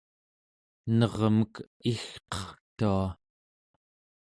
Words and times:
enermek 0.89 1.53
igqertua 1.91 3.05